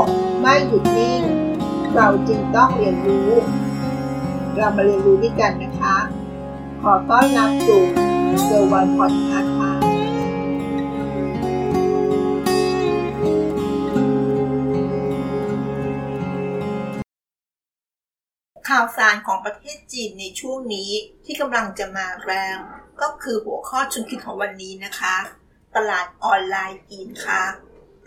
[0.00, 0.02] ก
[0.40, 1.22] ไม่หยุดนิ่ง
[1.94, 3.30] เราจึงต้องเรียนรู้
[4.56, 5.96] เรามาเรียนรู้ด้วยกันนะคะ
[6.82, 7.82] ขอต้อนรับสู่
[8.44, 9.72] เซอร์วันพอดคาส์ค่ะ
[18.68, 20.90] ข่าวสารของประเทศจีนในช่วงนี้
[21.24, 22.58] ที่กำลังจะมาแรง
[23.00, 25.16] ก็คือหัวข้อชุนคิดของวันนี้นะคะ
[25.76, 27.42] ตลาดออนไลน์จีนค่ะ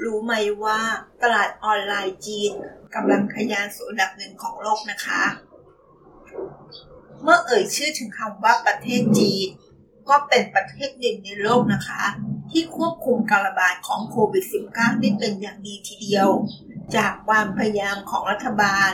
[0.04, 0.34] รู้ไหม
[0.64, 0.80] ว่า
[1.22, 2.52] ตลาดออนไลน์จีน
[2.96, 5.24] กำลังทะยานสู่อันดับหนึ่งของโลกนะคะ
[7.22, 9.48] เมื่อเอ่ยชื่อถึงคำว่าประเทศจีน
[10.10, 12.04] ก็เป็นประเทศหนึ่งในโลกนะคะ
[12.52, 16.30] ที่ควบคุมการระบาดของโควิด -19 ได้เป็นอย่างดีทีเดียว
[16.96, 18.92] จากความพยายามของรัฐบาล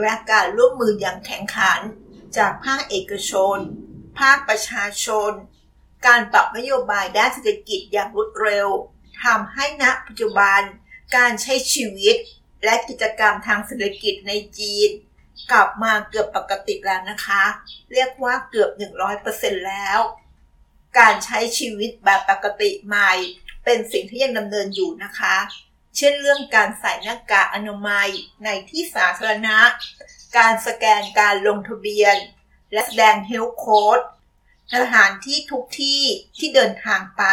[0.00, 1.80] และการร่วมมืออย่างแข็งขัน
[2.36, 3.56] จากภาคเอกชน
[4.18, 5.30] ภาคประชาชน
[6.06, 8.68] การปรับนโยบายด้านเศรษฐกิจอย่างรวดเร็ว
[9.24, 10.60] ทำให้ณปัจจุบัน
[11.16, 12.16] การใช้ชีวิต
[12.64, 14.90] และกิจกรรมทางเศรษฐกิจในจีน
[15.50, 17.42] กลับมาเกือบปกติแล้วนะคะ
[17.92, 18.70] เรียกว่าเกือบ
[19.18, 19.98] 100%แล้ว
[20.98, 23.12] การใช้ชีวิตแบบปกติใหม่
[23.64, 25.36] เป็นสิ่งที่ยังดำเนินอยู่นะคะ
[25.96, 28.08] เช่นเรื่องการใส่หน้ากากอนามัย
[28.44, 29.58] ในที่สาธารณะ
[30.36, 32.16] การสแกนการลงทะเบียน
[32.72, 34.00] และแสดงเฮลโค้ด
[34.74, 36.02] สถานที่ทุกที่
[36.36, 37.24] ที่เดินทางไป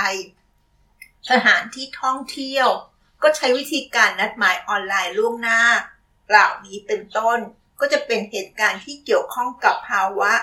[1.31, 2.67] สถานที่ท่องเที่ยว
[3.23, 5.61] ก็ใช้วิธีการนัดหมายออนไลน์ล่วงหน้า
[6.29, 7.39] เหล่านี้เป็นต้น
[7.79, 10.33] ก็จะเป็นเหตุการณ์ที่เกี่ยวข้องกับภาวะ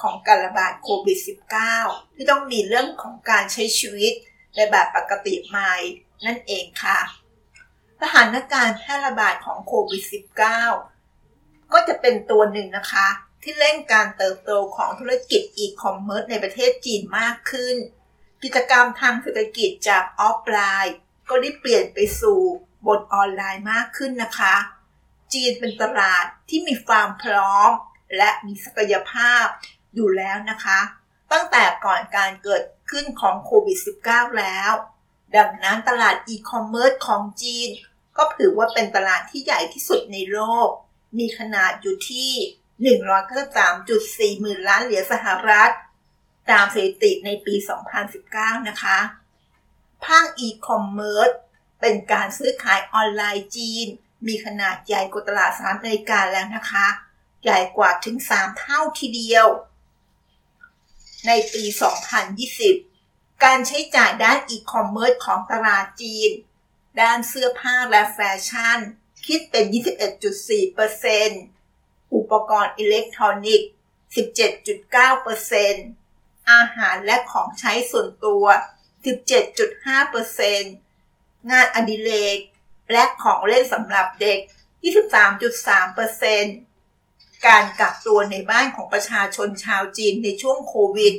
[0.00, 1.18] ของการระบาดโควิด
[1.66, 4.12] -19 ที่ต้องมีเรื่องของการใช้ชีวิต
[4.54, 5.74] ในแบบปกติใหม่
[6.26, 6.98] นั่นเองค่ะ
[8.00, 10.02] สถานการณ์แพร่ระบาดของโควิด
[11.06, 13.08] -19 ก็จะเป็นตัวหนึ่งนะคะ
[13.42, 17.76] ที่เร่งการเติบโตของธุรกิจอีคอมเมิร์ซในประเทศจีนมากขึ้น
[18.42, 20.96] กิจกรรมทางเศรษฐกิจจากออฟไลน์
[21.28, 22.40] ก็ได้เปลี่ยนไปสู่
[22.86, 24.54] บนออนไลน์มากขึ้นนะคะ
[25.32, 27.70] จีนเป็นตลาดที่มีความพร้อม
[28.16, 29.44] และมีศักยภาพ
[29.94, 30.80] อยู่แล้วนะคะ
[31.32, 34.72] ตั้งแต่ก่อนการเกิดขึ้นของโควิด -19 แล้ว
[35.36, 37.68] ดังนั้นตลาดอีคอมเมิร์ซของจีน
[38.16, 40.68] ก็ถือว่าเป็นตลาดที่ใหญ่ที่สุดในโลก
[41.18, 42.30] มีขนาดอยู่ที่
[44.36, 45.72] 193.4หมื่นล้านเหรียญสหรัฐ
[46.50, 47.54] ตามสถิติในปี
[48.10, 48.98] 2019 นะคะ
[50.04, 51.30] ภาคอีคอมเมิร์ซ
[51.80, 53.86] เป็นการซื้อขายออนไลน์จีน
[54.26, 56.86] มีขนาดใหญ่กว่าตลาดสหรัฐอเมริกาแล้วนะคะ
[57.44, 59.46] ใหญ่กว่าถึง 3 เท่าทีเดียว
[61.26, 61.64] ในปี
[62.54, 66.30] 2020 การใช้จ่ายด้านอีคอมเมิร์ซของตลาดจีน
[67.00, 68.78] ด้านเสื้อผ้าและแฟชั่น
[69.26, 69.64] คิดเป็น
[71.30, 73.70] 21.4%อุปกรณ์อิเล็กทรอนิกส์
[74.16, 75.99] 17.9%
[76.50, 78.44] อาหารและของใช้ส่วนตัว
[80.56, 82.38] 17.5%งานอดิเรก
[82.92, 84.38] และของเล่นสำหรับเด็ก
[86.52, 91.14] 23.3%การกักตัวในบ้านของประชาชนชาวจีนในช่วงโควิด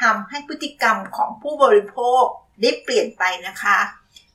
[0.00, 2.22] ทำให้พฤติกรรมของผู้บริโภค
[2.60, 3.78] ได้เปลี่ยนไปนะคะ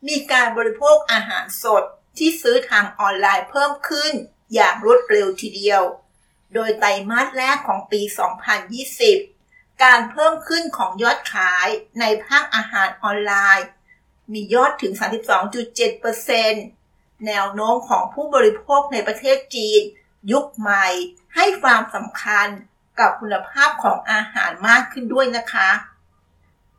[0.08, 1.84] มีการบริโภคอาหารสด
[2.18, 4.14] ที่ซื้อทางออนไลน์เพิ่มขึ้น
[4.54, 5.82] อย่างรวดเร็วทีเดียว
[6.54, 8.02] โดยไตรมาสแรกของปี
[8.92, 9.35] 2020
[9.84, 11.68] การเพิ่มขึ้นของยอดขาย
[12.00, 13.68] ในภาคอาหารออนไลน์
[14.34, 14.94] มียอดถึง
[16.50, 19.82] 32.7%แนวโน้มของผู้บริโภคในประเทศจีน
[20.32, 20.88] ยุคใหม่
[21.36, 22.48] ให้ความสำคัญ
[23.00, 25.70] กับคุณภาพของอาหารมากขึ้นด้วยนะคะ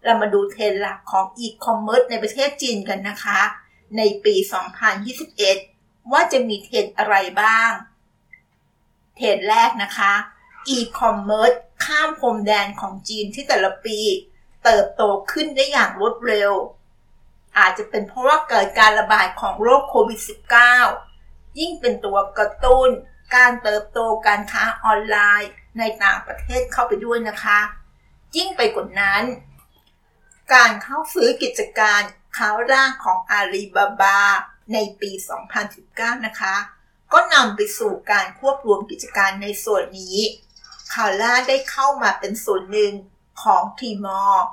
[0.04, 3.40] เรามาดูเทรนด์หลักของอีคอมเมิร์ซในประเทศจีนกันนะคะ
[3.96, 4.34] ในปี
[5.22, 7.70] 2021 ว่าจะมีเทรนด์อะไรบ้าง
[9.16, 10.12] เทรนด์แรกนะคะ
[10.68, 11.52] อีคอมเมิร์ซ
[11.84, 13.98] ข้ามพรมแดนของจีนที่แต่ละปี
[14.64, 16.52] เติบโตขึ้นได้อย่างรวดเร็ว
[17.58, 20.20] อาจจะเป็นเพราะว่าเกิดการระบาดของโรคโควิด
[20.88, 22.88] -19 ยิ่งเป็นตัวกระตุ้น
[23.36, 27.60] การเติบโตการค้าออนไลน์ในต่างประเทศเข้าไปด้วยนะคะ
[28.36, 29.22] ยิ่งไปกว่านั้น
[30.54, 32.00] การเข้าซื้อกิจการ
[32.36, 34.20] ค้าร่างของอาลีบาบา
[34.72, 35.10] ในปี
[35.68, 36.56] 2019 นะคะ
[37.12, 40.18] ก็นำไปสู่การควบรวมกิจการในส่วนนี้
[40.94, 42.92] Kaola ได้เข้ามาเป็นส่วนหนึ่ง
[43.42, 44.46] ของ Tmall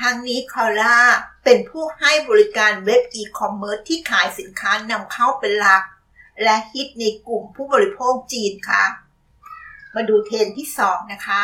[0.00, 0.98] ทั้งนี้ Kaola
[1.44, 5.82] เป็นผู้ให้บริการเว็บอีคอมเมิร์ซที่ขายสินค้านำเข้าเป็นหลัก
[6.42, 8.84] และฮิตในกลุ่มผู้บริโภคจีนค่ะ
[9.94, 11.42] มาดูเทรนด์ที่ 2 นะคะ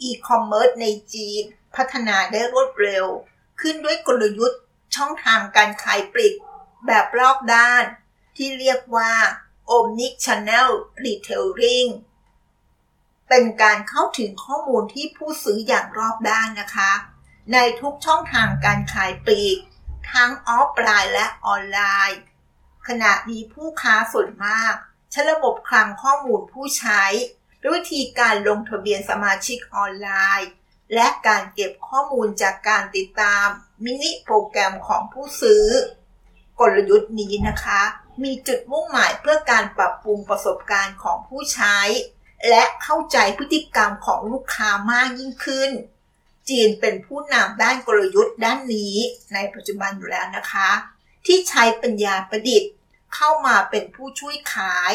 [0.00, 1.42] อีคอมเมิร์ซในจีน
[1.76, 3.06] พัฒนาได้รวดเร็ว
[3.60, 4.60] ขึ้นด้วยกลยุทธ์
[4.96, 6.34] ช่องทางการขายปลีก
[6.86, 7.84] แบบรอบด้าน
[8.36, 9.12] ที่เรียกว่า
[9.70, 10.68] Omni Channel
[11.04, 11.90] Retailing
[13.28, 16.92] เป็นการเข้าถึงข้อมูลที่ผู้ซื้ออย่างรอบด้านนะคะ
[17.52, 19.58] ในทุกช่องทางการขายปลีก
[20.12, 21.80] ทั้งออฟไลน์และออนไล
[22.10, 22.20] น์
[22.88, 24.74] ขณะนี้ผู้ค้าส่วนมาก
[25.10, 27.02] ใช้ระบบคลังข้อมูลผู้ใช้
[27.64, 30.48] ด้วยวิธีการลงทะเบียนสมาชิกออนไลน์
[30.94, 33.46] และการเก็บข้อมูลจากการติดตาม
[33.84, 35.64] มินิโปรแกรมของผู้ซื้อ
[36.60, 37.82] กลยุทธ์นี้นะคะ
[38.22, 41.78] มีจุดมุ่งหมายเพื่อการปรับปรุงประสบการณ์ของผู้ใช้
[42.48, 45.70] และเข้าใจพฤติกรรมของลูกค้ามากยิ่งขึ้น
[46.48, 48.96] จีนเป็นผู้นำด้านกลยุทธ์ด้านนี้
[49.34, 50.70] ในปัจจุบันอยู่แล้วนะคะ
[51.26, 52.72] ที่ใช้ปัญญาประดิษฐ์
[53.14, 54.92] เข้ามาเป็นผู้ช่วยขาย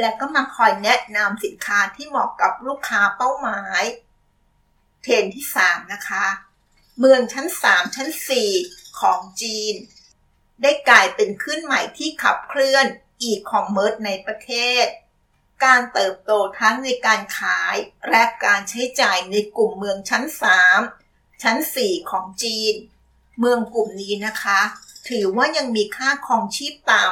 [0.00, 3.82] และก็มาคอยแนะนำสินค้าที่เหมาะกับลูกค้าเป้าหมาย
[5.02, 6.26] เทรนที่ 3 นะคะ
[6.98, 8.08] เมืองชั้น 3 ชั้น
[8.54, 9.74] 4 ของจีน
[10.62, 12.86] ได้กลายเป็นขึ้นใหม่ที่ขับเคลื่อน
[13.22, 14.52] อีคอมเมิร์ซในประเท
[14.84, 14.86] ศ
[15.64, 17.74] การเติบโตทั้งในการขาย
[18.10, 20.24] และการใช้จ่ายในกลุ่มเมืองชั้น
[20.82, 22.74] 3 ชั้น 4 ของจีน
[23.38, 24.60] เมืองกลุ่มนี้นะคะ
[25.08, 27.06] ถือว่ายังมีค่าครองชีพต่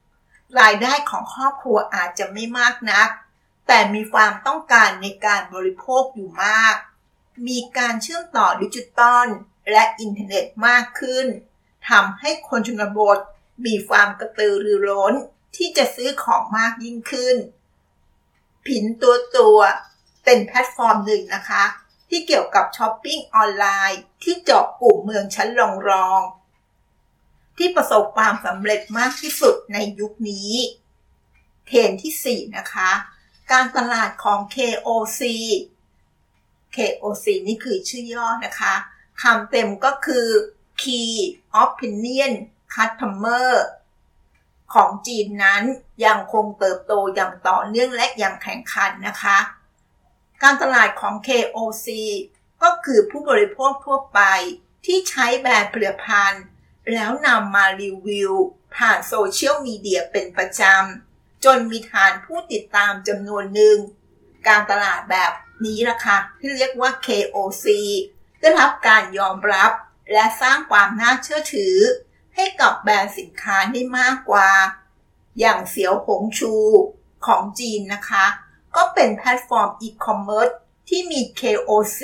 [0.00, 3.08] ำรายได้ของครอบครัวอาจจะไม่มากนัก
[3.66, 6.76] แต่มีความต้องการในการบริโภคอยู่มาก
[7.48, 9.26] มีการเชื่อมต่อดิจิตอล
[9.70, 11.26] และอินเทอร์เน็ตมากขึ้น
[11.88, 13.18] ทำให้คนชนบท
[13.66, 15.14] มีความกระตือรือร้น
[15.56, 17.36] ที่จะซื้อของมากยิ่งขึ้น
[18.66, 19.58] พินตัวตัว
[20.24, 21.64] เป็นแพลตฟอร์มหนึ่งนะคะ
[22.10, 26.20] ที่เกี่ยวกับช้อปปิ้งออนไลน์ ที่เจาะกลุ่มเมืองชั้นรองรอง
[27.58, 30.52] ที่ประสบความสำเร็จมากที่สุดในยุคนี้
[31.66, 32.90] เทรนด์ที่ 4 นะคะ
[33.52, 35.20] การตลาดของ KOC
[36.76, 38.74] KOC นี่คือชื่อย่อนะคะ
[39.22, 40.26] คำเต็มก็คือ
[40.82, 41.12] Key
[41.62, 42.32] Opinion
[42.74, 43.50] Customer
[44.74, 45.62] ของจีนนั้น
[46.04, 49.38] ยังคงเติบโตอย่างต่อเนื่องและอย่างแข่งขันนะคะ
[50.42, 51.86] การตลาดของ KOC
[52.62, 54.20] ก็คือผู้บริโภคทั่วไป
[54.86, 56.44] ที่ใช้แบรนด์ผลิตภัณฑ์
[56.92, 58.32] แล้วนำมารีวิว
[58.76, 63.76] ผ่านโซเชียลมีเดียเป็นประจำ จนมีฐานผู้ติดตามจำนวนหนึ่ง
[64.48, 65.32] การตลาดแบบ
[65.64, 67.66] นี้ล่ะค่ะที่เรียกว่า KOC
[68.40, 69.72] ได้รับการยอมรับ
[70.12, 71.76] และสร้างความน่าเชื่อถือ
[72.34, 74.50] ให้กับแบรนด์สินค้าได้มากกว่า
[75.40, 76.54] อย่างเสียวหงชู
[77.26, 78.26] ของจีนนะคะ
[78.76, 80.48] ก็เป็นแพลตฟอร์มอีคอมเมิร์ซ
[80.88, 82.00] ที่มี KOC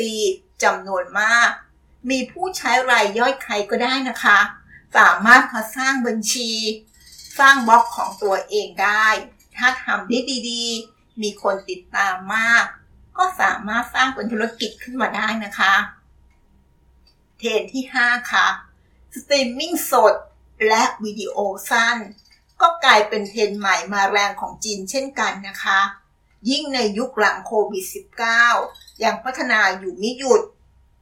[0.63, 1.49] จำนวนมาก
[2.11, 4.39] มีผู้ใช้รายย่อยใครก็ได้นะคะ
[4.97, 6.51] สามารถมาสร้างบัญชี
[7.39, 9.07] สร้างบล็อกของตัวเองได้
[9.57, 10.19] ถ้าทำได้
[10.51, 12.65] ดีๆ มีคนติดตามมาก
[13.17, 15.75] ก็สามารถสร้างเป็นธุรกิจขึ้นมาได้นะคะ
[17.39, 18.47] เทรนด์ที่ 5 ค่ะ
[19.17, 20.15] สตรีมมิ่งสด
[20.69, 21.37] และวิดีโอ
[21.71, 21.99] สั้น
[22.61, 25.81] ก็กลายเป็นเทรนด์ใหม่มาแรงของจีนเช่นกันนะคะ
[26.51, 27.85] ยิ่งในยุคหลังโควิด
[28.45, 30.43] -19 ยังพัฒนาอยู่ไม่หยุด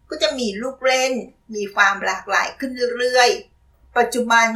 [0.09, 1.13] ก็จะมีลูกเล่น
[1.55, 4.47] มีความหลากหลายขึ้นเรื่อยๆ ปัจจุบัน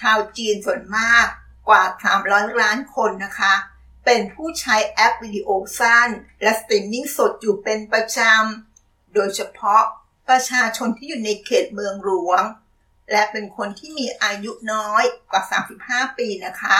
[0.00, 1.26] ชาวจีนส่วนมาก
[1.68, 1.82] กว่า
[2.20, 3.54] 300 ล้านคนนะคะ
[4.04, 6.08] เป็นผู้ใช้แอปวิดีโอสั้น
[6.42, 9.82] และสตรีมมิ่งสดอยู่เป็นประจำ โดยเฉพาะ
[10.28, 12.42] ประชาชนที่อยู่ในเขตเมืองหลวง
[13.10, 15.42] และเป็นคนที่มีอายุน้อยกว่า
[15.80, 16.78] 35 ปีนะคะ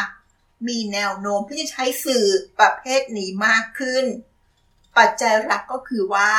[0.68, 2.26] มีแนวโน้มที่จะใช้สื่อ
[2.58, 4.04] ประเภทนี้มากขึ้น
[4.98, 6.30] ปัจจัยหลักก็คือว่า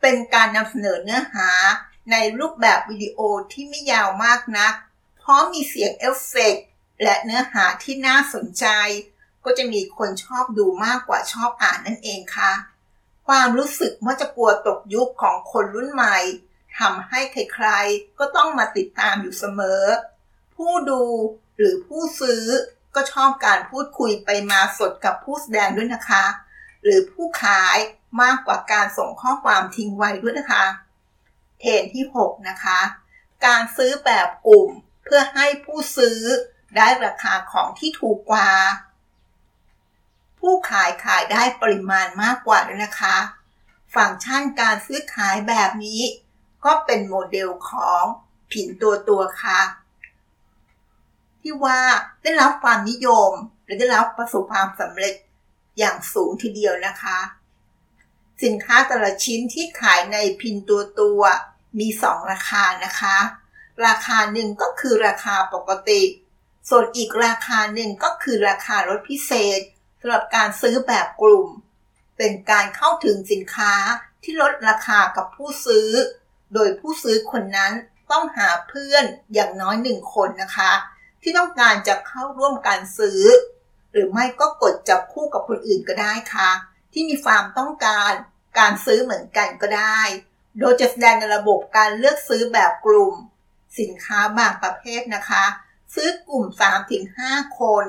[0.00, 1.50] เป็นการนำเสนอเนื้อหา
[2.10, 3.18] ในรูปแบบวิดีโอ
[3.52, 4.74] ที่ไม่ยาวมากนัก
[5.18, 6.66] เพราะมีเสียงเอฟเฟกต์
[7.02, 8.66] และเนื้อหาที่น่าสนใจ
[9.44, 12.52] ก็จะมีคนชอบดูมากกว่าชอบอ่านนั่นเองค่ะ
[13.28, 16.18] ความรู้สึกว่าจะกลัวตกยุคของคนรุ่นใหม่
[16.78, 19.82] ทำให้ใครๆ ก็ต้องมาติดตามอยู่เสมอ
[20.56, 21.02] ผู้ดู
[21.56, 22.44] หรือผู้ซื้อ
[22.94, 26.24] ก็ชอบการพูดคุยไปมาสดกับผู้แสดงด้วยนะคะ
[26.82, 27.76] หรือผู้ขาย
[28.22, 30.64] มากกว่าการส่งข้อความทิ้งไว้ด้วยนะคะ
[31.60, 32.80] เทรนที่ 6 นะคะ
[33.46, 34.68] การซื้อแบบกลุ่ม
[35.04, 36.20] เพื่อให้ผู้ซื้อ
[36.76, 38.50] ได้ราคาของที่ถูกกว่า
[40.40, 43.16] ผู้ขายขายได้ปริมาณมากกว่าด้วยนะคะ
[43.94, 46.00] ฟังก์ชันการซื้อขายแบบนี้
[46.64, 48.02] ก็เป็นโมเดลของ
[48.52, 49.60] ผินตัวตัวค่ะ
[51.40, 51.80] ที่ว่า
[52.22, 53.30] ได้รับความนิยม
[53.64, 55.14] และได้รับประสบความสำเร็จ
[55.78, 57.18] อย่างสูงทีเดียวนะคะ
[58.44, 61.20] สินค้าแต่ละชิ้นที่ขายในพินตัวตัว
[61.78, 63.16] มี 2 ราคานะคะ
[63.86, 66.02] ราคาหนึ่งก็คือราคาปกติ
[66.68, 69.60] ส่วนอีกราคาหนึ่งก็คือราคาลดพิเศษ
[70.00, 71.48] สำหรับการซื้อแบบกลุ่ม
[72.16, 73.74] เป็นการเข้าถึงสินค้า
[74.22, 75.88] ที่ลดราคากับผู้ซื้อ
[76.54, 77.72] โดยผู้ซื้อคนนั้น
[78.10, 80.72] ต้องหาเพื่อนอย่างน้อยหนึ่งคนนะคะ
[81.22, 83.22] ที่ต้องการจะเข้าร่วมการซื้อ
[83.92, 86.50] หรือไม่ก็กดจับคู่กับคนอื่นก็ได้ค่ะ
[86.92, 88.12] ที่มีความต้องการ
[88.58, 90.00] การซื้อเหมือนกันก็ได้
[90.58, 93.14] โดยจะแสดงในระบบการเลือกซื้อแบบกลุ่ม
[93.78, 95.44] สินค้าบางประเภทนะคะ
[95.94, 96.44] ซื้อกลุ่ม
[97.02, 97.84] 3-5 คน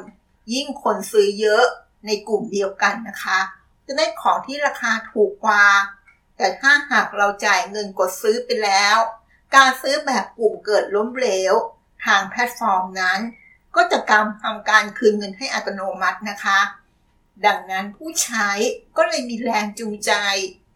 [0.53, 1.65] ยิ่งคนซื้อเยอะ
[2.05, 3.39] ในกลุ่มเดียวกันนะคะ
[3.87, 5.63] จะได้ของที่ราคาถูกกว่า
[6.39, 8.97] แต่ถ้าหากเราจ่ายเงินกดซื้อไปแล้ว
[9.55, 11.53] การซื้อแบบกลุ่มเกิดล้มเหลว
[12.05, 13.19] ทางแพลตฟอร์มนั้น
[13.75, 16.59] ก็จะกำทำการคืนเงินให้อัตโนมัตินะคะ
[17.45, 18.49] ดังนั้นผู้ใช้
[18.97, 20.11] ก็เลยมีแรงจูงใจ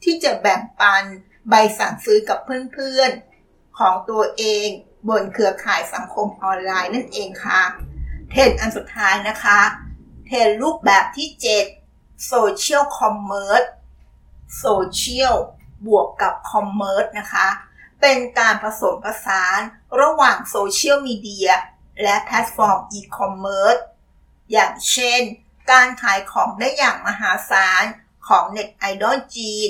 [0.04, 1.04] ที่จะแบ่งปัน
[1.50, 4.68] ใบสั่งซื้อกับเพื่อนๆ ของตัวเอง
[5.10, 7.62] บนเครือข่ายสังคมออนไลน์นั่นเองค่ะ
[8.30, 9.60] เทรนด์อันสุดท้ายนะคะ
[10.26, 11.28] เทรนด์รูปแบบที่
[11.78, 13.68] 7 Social Commerce
[14.64, 15.36] Social
[15.86, 17.48] บวกกับ Commerce นะคะ
[18.02, 19.60] เป็นการผสมผสาน
[20.02, 21.50] ระหว่างโซเชียลมีเดีย
[22.04, 23.78] และแพลตฟอร์มอีคอมเมิร์ซ
[24.52, 25.22] อย่างเช่น
[25.72, 27.84] การขายของได้อย่างมหาศาล
[28.28, 29.70] ของเน็ตไอดอลจีน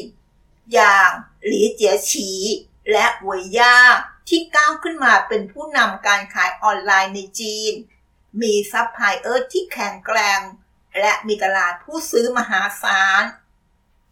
[0.73, 1.09] อย่าง
[1.45, 2.31] หลีเจียฉี
[2.91, 3.77] และเวยย่า
[4.29, 7.73] ที่ก้าวขึ้นมาเป็นผู้นำการขายออนไลน์ในจีน
[8.41, 10.41] มีซัพพลายเออร์ที่แข็งแกร่ง
[10.99, 13.23] และมีตลาดผู้ซื้อมหาศาล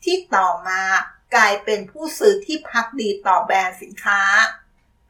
[0.03, 0.81] ที่ต่อมา
[1.35, 4.21] กลายเป็นผู้ซื้อที่ภักดีต่อแบรนด์สินค้า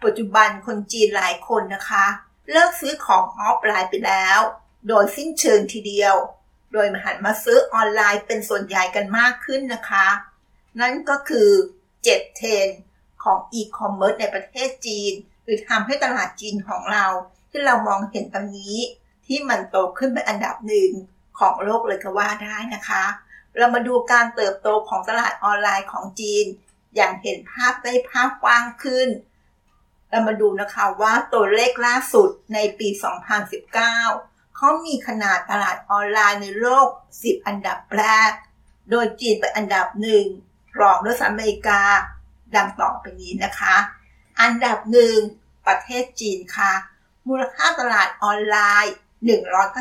[0.04, 2.06] ปัจจุบันคนจีนหลายคนนะคะ
[2.52, 4.40] เลิกซื้อของออฟไลน์ไปแล้ว
[4.88, 6.16] โดยสิ้นเชิงทีเดียว
[6.74, 10.08] โดยมาหันมาซื้อออนไลน์เป็นส่วนใหญ่กันมากขึ้นนะคะ
[10.80, 11.50] นั่นก็คือ
[11.92, 12.68] 7เทรนด์
[13.24, 17.06] ของอีคอมเมิร์ซในประเทศจีน หรือทำให้ตลาดจีนของเรา
[17.50, 18.78] ที่เรามองเห็นตอนนี้
[19.28, 20.92] ที่มันโตขึ้นเป็นอันดับหนึ่ง
[21.40, 23.04] ของโลกเลยก็ว่าได้นะคะ
[23.58, 26.46] เรามาดูการเติบโตของตลาดออนไลน์ของจีน
[26.96, 29.10] อย่างเห็นภาพได้ภาพกว้างขึ้น
[30.10, 32.88] เรามาดูนะคะว่าตัวเลขล่าสุดในปี
[33.72, 38.32] 2019 เขามีขนาดตลาดออนไลน์ในโลก 10 อันดับแรก
[38.90, 40.26] โดยจีนเป็นอันดับหนึ่ง
[40.80, 41.82] รองด้วยสหรัฐอเมริกา
[42.56, 43.76] ดังต่อไปนี้นะคะ
[44.42, 45.18] อันดับหนึ่ง
[45.68, 46.74] ประเทศจีนค่ะ
[47.28, 48.94] มูลค่าตลาดออนไลน์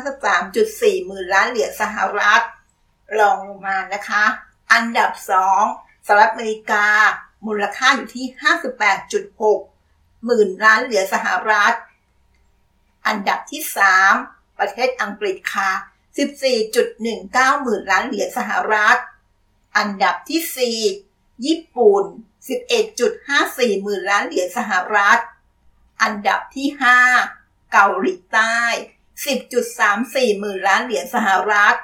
[0.09, 2.43] 193.4หมื่นล้านเหรียญสหรัฐ
[3.19, 4.23] รองลงมานะคะ
[4.73, 5.63] อันดับสอง
[6.05, 6.87] สหรัฐอเมริกา
[7.47, 8.25] มูลค่าอยู่ที่
[9.45, 11.73] 58.6 หมื่นล้านเหรียญสหรัฐ
[13.07, 13.61] อันดับที่
[14.11, 15.71] 3 ประเทศอังกฤษค่ะ
[16.47, 18.97] 14.19 หมื่นล้านเหรียญสหรัฐ
[19.77, 22.03] อันดับที่ 4 ญี่ปุ่น
[22.93, 25.19] 11.54 หมื่นล้านเหรียญสหรัฐ
[26.01, 26.67] อันดับที่
[27.19, 28.57] 5 เกาหลีใต้
[29.27, 31.75] 10.34 หมื่นล้านเหรียญสหรัฐ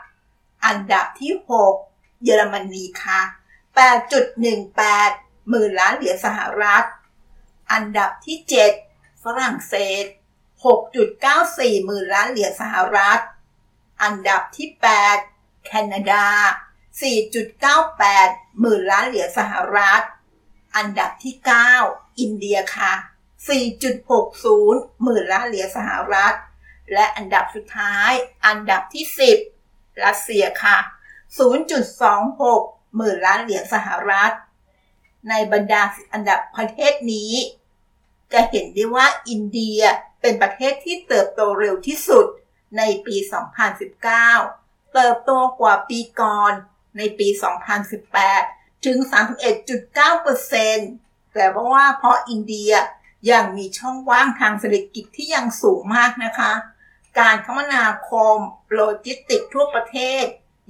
[0.67, 1.33] อันดับที่
[1.79, 3.21] 6 เยอรมนีค่ะ
[4.35, 6.85] 8.18 หมื่นล้านเหรียญสหรัฐ
[7.71, 8.37] อันดับที่
[8.81, 10.05] 7 ฝรั่งเศส
[10.65, 13.21] 6.94 หมื่นล้านเหรียญสหรัฐ
[14.03, 14.69] อันดับที่
[15.17, 16.27] 8 แคนาดา
[17.01, 20.03] 4.98 หมื่นล้านเหรียญสหรัฐ
[20.75, 21.35] อันดับที่
[21.77, 22.93] 9 อินเดียค่ะ
[23.77, 26.35] 4.60 หมื่นล้านเหรียญสหรัฐ
[26.93, 28.11] และอันดับสุดท้าย
[28.45, 29.05] อันดับที่
[29.35, 29.56] 10
[30.05, 30.77] รัสเซียค่ะ
[32.07, 34.33] 0.26 หมื่นล้านเหรียญสหรัฐ
[35.29, 37.31] ในบรรดาอันดับประเทศนี้
[38.33, 39.79] จะเห็นได้ว่าอินเดีย
[40.21, 42.25] เป็นประเทศที่เติบโตเร็วที่สุด
[42.77, 43.15] ในปี
[44.05, 46.53] 2019 เติบโตกว่าปีก่อน
[46.97, 47.27] ในปี
[48.07, 48.97] 2018 ถึง
[50.71, 52.71] 31.9%แต่เพราะว่าเพราะอินเดีย
[53.31, 56.53] ยังมีช่องว่างทางเศรษฐกิจที่ยังสูงมากนะคะ
[57.19, 58.37] การคมนาคม
[58.73, 60.25] โลจิสติกส์ทั่วประเทศ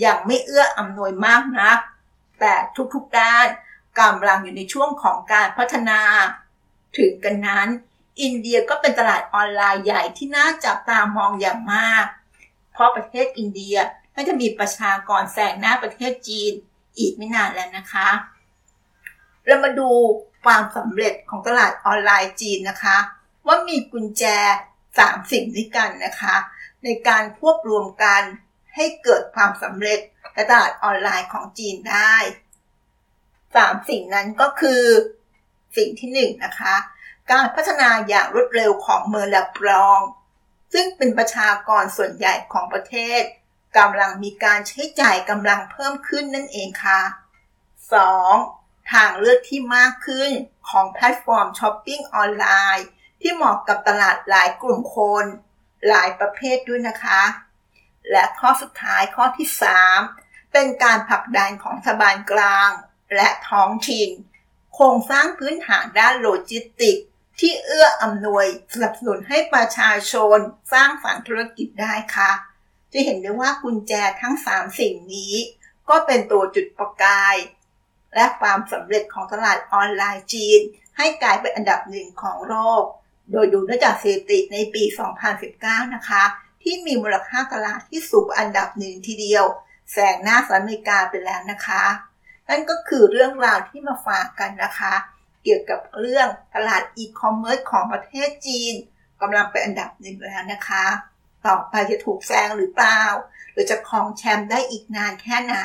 [0.05, 1.79] ยังไม่เอื้ออำนวยมากนัก
[2.39, 2.53] แต่
[2.93, 3.47] ทุกๆด้าน
[3.99, 5.99] กำลังอยู่ในช่วงของการพัฒนา
[6.97, 7.67] ถึงกระนั้น
[8.21, 12.05] อินเดียก็เป็นตลาดออนไลน์ใหญ่ที่น่าจับตามองอย่างมาก
[12.71, 13.75] เพราะประเทศอินเดีย
[14.15, 16.53] ก็จะมีประชากรแซงหน้าประเทศจีน
[16.97, 18.09] อีกไม่นานแล้วนะคะ
[19.45, 19.89] เรามาดู
[20.43, 22.97] ความสำเร็จของตลาดออนไลน์จีนนะคะ
[23.47, 24.23] ว่ามีกุญแจ
[25.05, 26.35] 3 สิ่งด้วยกันนะคะ
[26.83, 28.21] ในการควบรวมกัน
[28.75, 29.99] ให้เกิดความสำเร็จ
[30.33, 32.15] ในตลาดออนไลน์ของจีนได้
[33.01, 34.83] 3 สิ่งนั้นก็คือ
[35.77, 36.75] สิ่งที่1นนะคะ
[37.31, 39.99] การพัฒนาอย่างรวดเร็วของเมืองลับรอง
[40.73, 43.21] ซึ่งเป็นประชากรส่วนใหญ่ของประเทศ
[43.77, 47.01] กำลังมีการใช้จ่ายกำลังเพิ่มขึ้นนั่นเองค่ะ
[48.15, 48.91] 2.
[48.91, 50.31] ทางเลือกที่มากขึ้น
[50.69, 52.87] ของแพลตฟอร์มช้อปปิ้งออนไลน์
[53.21, 55.25] ที่เหมาะกับตลาดหลายกลุ่มคน
[55.87, 57.21] หลายประเภทด้วยนะคะ
[58.11, 59.47] และข้อสุดท้ายข้อที่
[59.99, 62.69] 3 เป็นการผลักดันของรัฐบาลกลาง
[63.15, 64.09] และท้องถิ่น
[64.73, 66.97] โครงสร้างพื้นฐานด้านโลจิสติกส์
[67.39, 70.37] ที่เอื้ออำนวยสนับสนุนให้ประชาชน
[70.73, 72.31] สร้างฝันธุรกิจได้ค่ะ
[72.93, 75.33] จะเห็นได้ว่ากุญแจทั้ง 3 สิ่งนี้
[75.89, 77.35] ก็เป็นตัวจุดประกาย
[78.15, 80.59] และความสำเร็จของตลาดออนไลน์จีน
[80.97, 82.83] ให้กลายเป็นอันดับหนึ่งของโลก
[83.31, 84.83] โดยดูได้จากสถิติในปี
[85.39, 86.23] 2019 นะคะ
[86.63, 89.45] ที่มีมูลค่าตลาดที่สูงอันดับหนึ่งทีเดียว
[89.91, 91.83] แซงหน้าสหรัฐอเมริกาไปแล้วนะคะ
[92.49, 94.93] นั่นก็คือเรื่องราวที่มาฝากกันนะคะ
[95.43, 98.73] เกี่ยวกับเรื่องตลาดอีคอมเมิร์ซของประเทศจีน
[99.21, 100.85] กำลังเป็นอันดับหนึ่งแล้วนะคะ
[101.45, 103.01] ต่อไปจะถูกแซงหรือเปล่า
[103.51, 105.57] หรือจะครองแชมป์ได้อีกนานแค่ไหน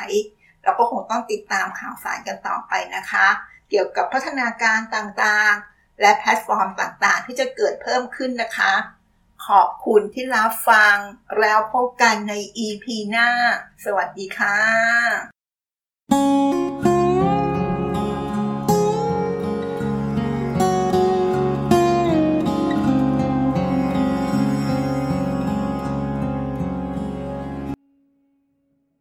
[0.63, 3.27] เราก็คงต้องติดตามข่าวสารกันต่อไปนะคะ
[3.69, 8.73] เกี่ยวกับพัฒนาการต่างๆ และแพลตฟอร์มต่างๆ ที่จะเกิดเพิ่มขึ้นนะคะ
[9.47, 10.95] ขอบคุณที่รับฟัง
[11.39, 12.33] แล้วพบกันใน
[12.65, 13.29] EP หน้า
[13.85, 14.59] สวัสดีค่ะ